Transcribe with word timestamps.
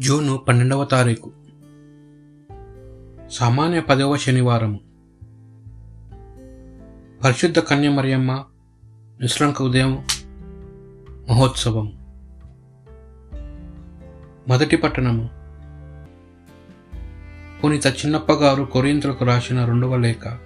June 0.00 0.36
పన్నెండవ 0.36 0.84
తారీఖు. 0.84 1.32
సామాన్య 3.30 3.80
పదవ 3.80 4.16
శనివారము. 4.16 4.80
పరిశుద్ధ 7.24 7.58
కన్య 7.58 7.88
మరియమ్మ 7.88 8.44
నిశ్రంక 9.20 9.62
ఉదయం 9.62 10.06
మహోత్సవం 11.30 11.92
మొదటి 14.48 14.76
పట్టణము. 14.76 15.30
పునీత 17.64 17.86
చిన్నప్ప 17.86 18.32
గారు 18.32 18.64
కొరింతలకు 18.64 19.24
రాసిన 19.24 19.64
రెండవ 19.64 19.96
లేఖ. 19.96 20.38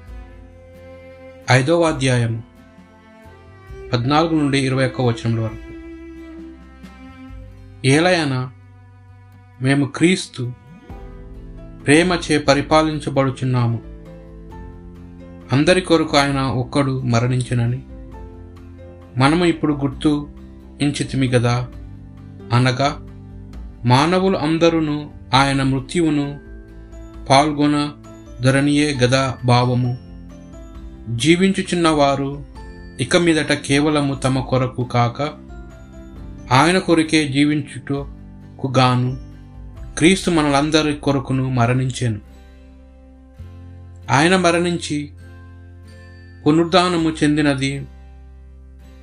ఐదవ 1.50 1.82
అధ్యాయము. 1.82 2.42
పద్నాలుగు 3.92 4.34
నుండి 4.34 4.58
ఇరవై 4.58 4.86
ఒక్క 4.86 5.00
వచనముల 5.00 5.40
వరకు. 5.40 5.74
ఏలయనా 7.86 8.52
మేము 9.62 9.86
క్రీస్తు 9.86 10.52
ప్రేమచే 11.86 12.38
పరిపాలించబడుచున్నాము. 12.38 13.78
అందరి 15.52 15.80
కొరకు 15.80 16.16
ఆయన 16.16 16.40
ఒక్కడు 16.40 17.00
మరణించినని 17.00 17.82
మనము 19.16 19.44
ఇప్పుడు 19.44 19.74
గుర్తు 19.74 20.28
ఇంచితిమి 20.80 21.28
గదా? 21.28 21.68
అనగా 22.52 23.06
మానవులు 23.84 24.36
అందరూ 24.36 25.10
ఆయన 25.34 25.62
మృత్యువును 25.62 26.40
పాల్గొన 27.30 27.88
ధరణియే 28.42 28.94
గదా 28.94 29.34
భావము. 29.44 29.98
జీవించుచున్నవారు 31.16 32.44
ఇక 33.00 33.16
మీదట 33.16 33.52
కేవలము 33.52 34.14
తమ 34.14 34.40
కొరకు 34.40 34.84
కాక 34.84 35.22
ఆయన 36.52 36.78
కొరకే 36.78 37.28
జీవించుటకు 37.28 38.72
గాను 38.78 39.29
క్రీస్తు 40.00 40.30
మనలందరి 40.30 40.94
కొరకును 40.94 41.50
మరణించాను. 41.50 42.20
ఆయన 44.10 44.36
మరణించి 44.36 45.10
పునరుద్ధానము 46.46 47.10
చెందినది 47.10 47.86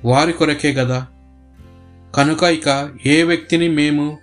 వారి 0.04 0.32
కొరకే 0.32 0.72
కదా 0.72 1.06
కనుక 2.16 2.42
ఇక 2.42 2.90
ఏ 3.06 3.22
వ్యక్తిని 3.22 3.68
మేము 3.68 4.18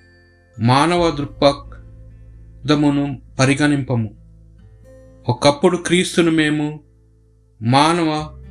మానవ 0.59 1.11
దృక్పథమును 1.11 3.21
పరిగణింపము. 3.39 4.09
ఒకప్పుడు 5.29 5.77
క్రీస్తును 5.77 6.31
మేము 6.31 6.79
మానవ 7.61 8.41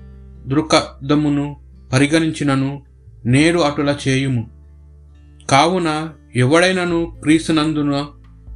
దృక్పథమును 0.47 1.57
పరిగణించినను 1.93 2.83
నేడు 3.27 3.59
అటుల 3.59 3.99
చేయుము. 4.09 4.51
కావున 5.51 6.11
ఎవడైనను 6.37 7.19
క్రీస్తునందున 7.23 8.07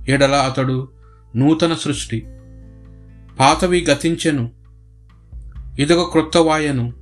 ఎడల 0.09 0.35
అతడు 0.35 0.89
నూతన 1.37 1.75
సృష్టి. 1.75 2.27
పాతవి 3.41 3.87
గతించెను 3.91 4.51
ఇదొక 5.79 6.11
క్రొత్త 6.11 6.37
వాయను. 6.37 6.93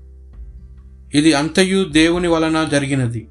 ఇది 1.14 1.32
అంతయు 1.32 1.84
దేవుని 1.84 2.28
వలన 2.28 2.64
జరిగినది. 2.64 3.28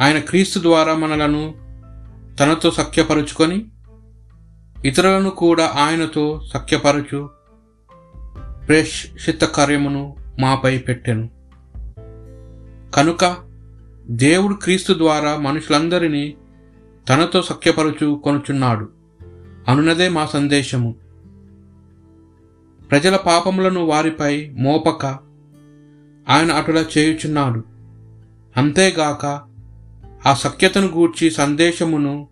ఆయన 0.00 0.18
క్రీస్తు 0.18 0.58
ద్వారా 0.58 0.94
మనలను 0.94 1.54
తనతో 2.40 2.70
సఖ్యపరుచుకొని 2.70 3.64
ఇతరులను 4.84 5.30
కూడా 5.30 5.66
ఆయనతో 5.66 6.40
సఖ్యపరచు 6.54 7.30
ప్రేషిత 8.66 9.44
కార్యమును 9.44 10.16
మాపై 10.40 10.78
పెట్టెను. 10.78 11.30
కనుక 12.94 13.45
దేవుడు 14.10 14.54
క్రీస్తు 14.54 14.92
ద్వారా 14.92 15.36
మనుషులందరినీ 15.36 16.34
తనతో 17.08 17.42
సఖ్యపరుచు 17.42 18.20
కొనుచున్నాడు. 18.24 18.88
అనునదే 19.68 20.08
మా 20.08 20.26
సందేశము. 20.26 20.94
ప్రజల 22.90 23.16
పాపములను 23.16 23.84
వారిపై 23.84 24.50
మోపక 24.58 25.06
ఆయన 26.28 26.52
అటులా 26.52 26.84
చేయుచున్నాడు. 26.98 27.64
అంతేగాక 28.56 29.40
ఆ 30.26 30.34
సఖ్యతను 30.34 30.86
గూర్చి 30.86 31.30
సందేశమును 31.30 32.28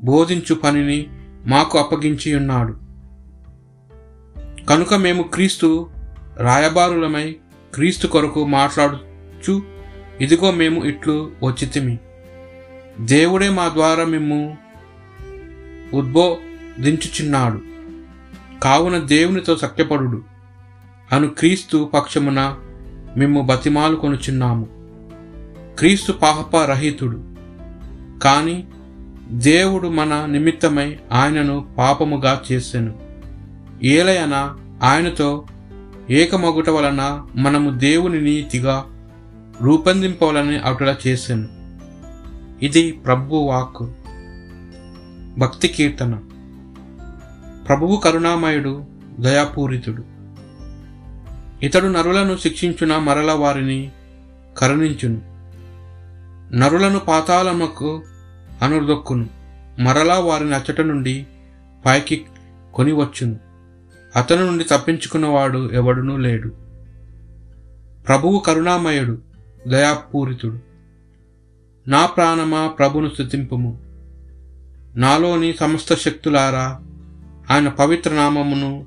బోధించు 0.00 0.54
పనిని 0.54 1.06
మాకు 1.46 1.78
అప్పగించి 1.78 2.34
ఉన్నాడు 2.34 2.76
కనుక 4.64 4.94
మేము 4.94 5.22
క్రీస్తు 5.22 5.88
రాయబారులమై 6.36 7.36
క్రీస్తు 7.74 8.06
కొరకు 8.06 8.46
మాట్లాడుచు 8.46 9.77
ఇదిగో 10.20 10.50
మేము 10.50 10.84
ఇట్లు 10.84 11.30
వచ్చితిమి. 11.42 11.98
దేవుడే 13.00 13.48
మా 13.48 13.68
ద్వారా 13.68 14.04
మేము 14.04 14.56
ఉద్బోధించుచున్నాడు. 15.94 17.60
కావున 18.62 18.98
దేవునితో 18.98 19.56
సఖ్యపడు 19.56 20.22
అను 21.12 21.28
క్రీస్తు 21.28 21.90
పక్షమున 21.94 22.56
మేము 23.16 23.40
బతిమాలు 23.40 23.96
కొనుచున్నాము. 23.96 24.68
క్రీస్తు 25.78 26.12
పాపరహితుడు. 26.12 27.24
కాని 28.18 28.66
దేవుడు 29.30 29.88
మన 29.88 30.26
నిమిత్తమై 30.26 30.98
ఆయనను 31.12 31.68
పాపముగా 31.78 32.42
చేసెను. 32.52 32.94
ఏలయన 33.82 34.56
ఆయనతో 34.82 35.44
ఏకమగుట 36.10 36.70
వలన 36.70 37.26
మనము 37.34 37.70
దేవుని 37.70 38.22
నీతిగా 38.22 38.97
రూపొందింపవాలని 39.62 40.58
అటులా 40.58 40.96
చేశాను. 41.06 41.48
ఇది 42.64 42.92
ప్రభు 42.92 43.36
వాక్కు. 43.36 43.92
భక్తి 45.38 45.68
కీర్తన. 45.68 46.18
ప్రభువు 47.68 47.96
కరుణామయుడు 47.96 48.84
దయాపూరితుడు. 49.20 50.04
ఇతడు 51.64 51.86
నరులను 51.86 52.36
శిక్షించున 52.36 52.96
మరల 52.96 53.32
వారిని 53.32 53.92
కరుణించును. 54.58 55.22
నరులను 56.56 56.98
పాతాళముకు 56.98 58.02
అనుదొక్కును 58.62 59.28
మరలా 59.78 60.18
వారిని 60.18 60.54
అచ్చట 60.54 60.80
నుండి 60.80 61.26
పైకి 61.86 62.24
కొనివచ్చును. 62.74 63.36
అతను 64.16 64.46
నుండి 64.46 64.64
తప్పించుకున్నవాడు 64.64 65.70
ఎవడునూ 65.72 66.16
లేడు. 66.16 66.48
ప్రభువు 68.06 68.38
కరుణామయుడు 68.38 69.27
దయాపూరితుడు. 69.66 70.58
నా 71.88 72.06
ప్రాణమా 72.06 72.66
ప్రభును 72.66 73.08
స్థుతింపుము 73.08 73.78
నాలోని 74.96 75.54
సమస్త 75.60 75.94
శక్తులారా 75.94 76.80
ఆయన 77.50 77.68
పవిత్ర 77.68 78.14
నామమును 78.14 78.86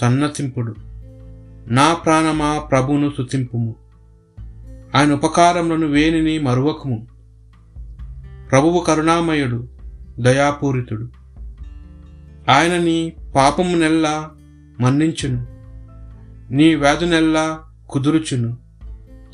సన్నతింపుడు. 0.00 0.74
నా 1.68 1.94
ప్రాణమా 1.94 2.58
ప్రభును 2.58 3.10
స్థుతింపుము 3.10 3.74
ఆయన 4.94 5.12
ఉపకారములను 5.12 5.86
వేనిని 5.86 6.38
మరువకము. 6.38 7.06
ప్రభువు 8.50 8.80
కరుణామయుడు 8.80 9.68
దయాపూరితుడు. 10.20 11.08
ఆయనని 12.50 13.12
పాపము 13.34 13.76
నెల్లా 13.76 14.30
మన్నించును. 14.80 15.46
నీ 16.52 16.74
వ్యాధునెల్లా 16.74 17.58
కుదురుచును. 17.90 18.56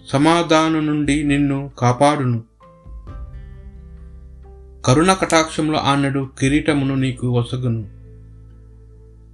సమాధానం 0.07 0.87
నుండి 0.87 1.25
నిన్ను 1.25 1.71
కాపాడును. 1.79 2.43
కరుణ 4.85 5.13
కటాక్షంలో 5.13 5.79
ఆనడు 5.79 6.29
కిరీటమును 6.39 6.95
నీకు 6.95 7.39
వసగును 7.39 7.97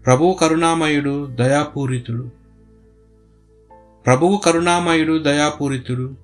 ప్రభువు 0.04 0.32
కరుణామయుడు 0.32 1.26
దయాపూరితుడు. 1.26 2.30
ప్రభువు 4.06 4.36
కరుణామయుడు 4.36 5.18
దయాపూరితుడు 5.18 6.14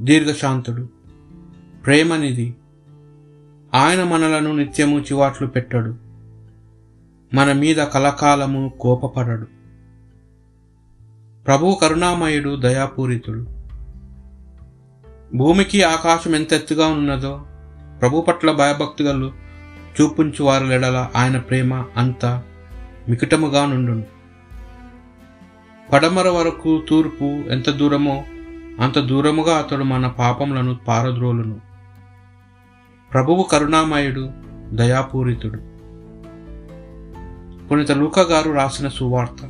దీర్ఘశాంతుడు. 0.00 0.88
ప్రేమనిది 1.86 2.54
ఆయన 3.74 4.02
మనలను 4.02 4.52
నిత్యము 4.52 5.00
చివాట్లు 5.00 5.46
పెట్టడు. 5.46 5.94
మన 7.34 7.52
మీద 7.52 7.76
కలకాలము 7.76 8.72
కోపపడడు. 8.80 9.59
ప్రభువు 11.50 11.74
కరుణామయుడు 11.74 12.56
దయాపూరితుడు. 12.56 13.46
భూమికి 15.36 15.82
ఆకాశం 15.82 16.34
ఎంత 16.34 16.52
ఎత్తుగా 16.52 16.86
ఉన్నదో 16.86 17.46
ప్రభు 18.00 18.20
పట్ల 18.20 18.52
భయభక్తులు 18.52 19.32
చూపించు 20.00 20.44
వారి 20.44 20.68
లెడల 20.68 21.08
ఆయన 21.16 21.38
ప్రేమ 21.38 21.84
అంత 21.96 22.42
మికటముగా 23.08 23.66
నుండును. 23.66 24.04
పడమర 25.92 26.28
వరకు 26.28 26.82
తూర్పు 26.88 27.24
ఎంత 27.24 27.70
దూరమో 27.70 28.24
అంత 28.80 28.98
దూరముగా 28.98 29.56
అతడు 29.56 29.84
మన 29.84 30.06
పాపములను 30.06 30.78
పారద్రోలును. 30.88 31.60
ప్రభువు 33.12 33.42
కరుణామయుడు 33.42 34.30
దయాపూరితుడు. 34.72 35.58
పునీత 37.68 37.92
లూక 37.92 38.20
గారు 38.20 38.50
రాసిన 38.50 38.88
సువార్త. 38.88 39.49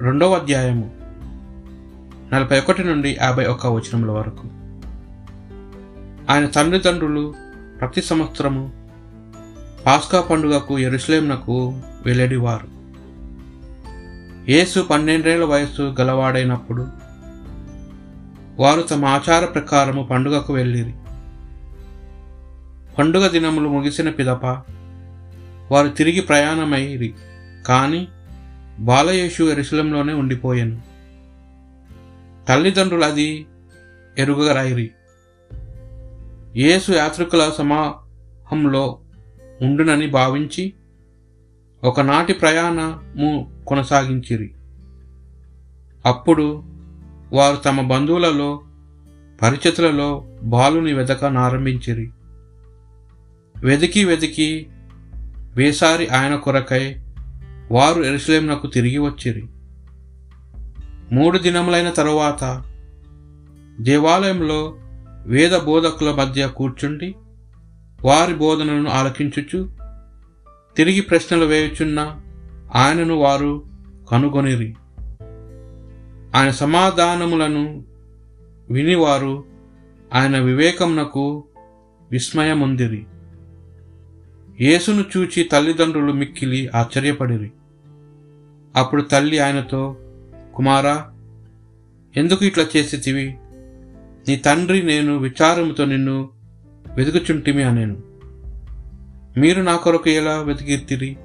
రెండవ 0.00 0.34
అధ్యాయము 0.34 0.90
నలభై 2.32 2.58
ఒకటి 2.58 2.84
నుండి 2.84 3.18
యాభై 3.22 3.46
ఒక్క 3.46 3.66
వచనముల 3.66 4.10
వరకు. 4.10 4.48
ఆయన 6.32 6.46
తల్లిదండ్రులు 6.46 7.34
ప్రతి 7.80 8.02
సంవత్సరము 8.02 8.90
పాస్కా 9.86 10.20
పండుగకు 10.20 10.78
ఎరుసలేంనకు 10.78 11.80
వెల్లడివారు. 12.06 12.68
యేసు 14.50 14.80
పన్నెండేళ్ళ 14.80 15.44
వయస్సు 15.44 15.94
గలవాడైనప్పుడు 16.00 16.86
వారు 18.58 18.82
తమ 18.82 19.04
ఆచార 19.04 19.44
ప్రకారము 19.44 20.02
పండుగకు 20.02 20.52
వెళ్ళిరి. 20.52 20.94
పండుగ 22.98 23.28
దినములు 23.28 23.68
ముగిసిన 23.68 24.10
పిదప 24.10 24.44
వారు 25.72 25.88
తిరిగి 25.88 26.20
ప్రయాణమైరి 26.20 27.14
కానీ 27.66 28.08
బాలయేషు 28.78 29.42
ఎరుసలంలోనే 29.42 30.12
ఉండిపోయాను. 30.12 30.82
తల్లిదండ్రులు 32.48 33.04
అది 33.04 33.46
ఎరుగరాయిరి. 34.18 34.90
యేసు 36.56 36.92
యాత్రికుల 36.92 37.52
సమాహంలో 37.58 38.98
ఉండునని 39.62 40.06
భావించి 40.06 40.72
ఒకనాటి 41.84 42.32
ప్రయాణము 42.32 43.64
కొనసాగించిరి. 43.66 44.54
అప్పుడు 46.06 46.62
వారు 47.32 47.56
తమ 47.56 47.80
బంధువులలో 47.80 48.60
పరిచితులలో 49.42 50.24
బాలుని 50.42 50.92
వెదకనారంభించిరి 50.92 52.10
వెదికి 53.64 54.04
వెదికి 54.04 54.66
వేసారి 55.54 56.08
ఆయన 56.08 56.36
కొరకై 56.36 56.96
వారు 57.70 58.02
ఎరుసలేంనకు 58.02 58.66
తిరిగి 58.66 58.98
వచ్చిరి. 58.98 59.46
మూడు 61.12 61.38
దినములైన 61.38 61.90
తరువాత 61.90 62.64
దేవాలయంలో 63.80 64.76
వేద 65.26 65.58
బోధకుల 65.58 66.10
మధ్య 66.12 66.46
కూర్చుండి 66.46 67.14
వారి 68.02 68.34
బోధనను 68.34 68.90
ఆలకించుచు 68.90 69.70
తిరిగి 70.76 71.00
ప్రశ్నలు 71.00 71.44
వేయుచున్న 71.44 72.20
ఆయనను 72.74 73.14
వారు 73.14 73.62
కనుగొనిరి. 74.10 74.76
ఆయన 76.36 76.50
సమాధానములను 76.50 77.84
వినివారు 78.70 79.44
ఆయన 80.14 80.38
వివేకమునకు 80.38 81.44
విస్మయముందిరి. 82.10 83.06
యేసును 84.60 85.04
చూచి 85.16 85.42
తల్లిదండ్రులు 85.42 86.12
మిక్కిలి 86.12 86.68
ఆశ్చర్యపడిరి. 86.68 87.50
అప్పుడు 88.76 89.02
తల్లి 89.02 89.38
ఆయనతో 89.38 89.96
కుమారా 90.54 91.12
ఎందుకు 92.16 92.44
ఇట్లా 92.44 92.66
చేసేతివి? 92.76 93.36
నీ 94.28 94.36
తండ్రి 94.36 94.82
నేను 94.82 95.18
విచారముతో 95.18 95.84
నిన్ను 95.84 96.28
వెతుకుచుంటిమి 96.94 97.62
అనేను. 97.62 98.02
మీరు 99.36 99.62
నా 99.62 99.76
కొరకు 99.76 100.10
ఎలా 100.10 100.42
వెతికిర్తిరి 100.42 101.16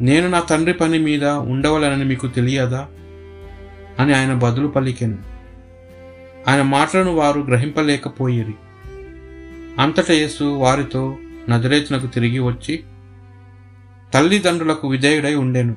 నేను 0.00 0.28
నా 0.28 0.40
తండ్రి 0.40 0.72
పని 0.72 0.98
మీద 0.98 1.24
ఉండవలనని 1.24 2.04
మీకు 2.04 2.26
తెలియదా? 2.26 2.88
అని 3.98 4.14
ఆయన 4.14 4.34
బదులు 4.34 4.68
పలికెను. 4.68 5.18
ఆయన 6.48 6.62
మాటలను 6.62 7.14
వారు 7.14 7.40
గ్రహింపలేకపోయిరి. 7.40 8.54
అంతట 9.78 10.10
యేసు 10.10 10.44
వారితో 10.44 11.16
నజరేతునకు 11.50 12.06
తిరిగి 12.06 12.38
వచ్చి 12.38 12.84
తల్లిదండ్రులకు 14.14 14.88
విధేయుడై 14.88 15.34
ఉండెను. 15.34 15.76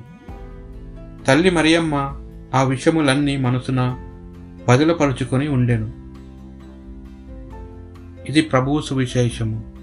తల్లి 1.26 1.50
మరియమ్మ 1.50 1.94
ఆ 2.54 2.62
విషయములన్నీ 2.62 3.36
మనసున 3.36 3.96
బదులపరుచుకొని 4.68 5.48
ఉండెను. 5.48 6.04
ఇది 8.28 8.42
ప్రభువు 8.42 8.80
సువిశేషము. 8.80 9.73